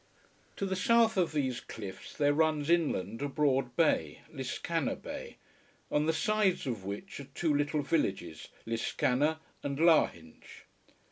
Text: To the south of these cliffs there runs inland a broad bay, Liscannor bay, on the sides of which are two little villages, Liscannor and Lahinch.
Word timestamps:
To 0.55 0.65
the 0.65 0.75
south 0.75 1.15
of 1.15 1.31
these 1.31 1.59
cliffs 1.59 2.17
there 2.17 2.33
runs 2.33 2.71
inland 2.71 3.21
a 3.21 3.29
broad 3.29 3.75
bay, 3.75 4.21
Liscannor 4.33 4.95
bay, 4.95 5.37
on 5.91 6.07
the 6.07 6.11
sides 6.11 6.65
of 6.65 6.83
which 6.83 7.19
are 7.19 7.25
two 7.35 7.53
little 7.53 7.83
villages, 7.83 8.47
Liscannor 8.65 9.37
and 9.61 9.77
Lahinch. 9.77 10.65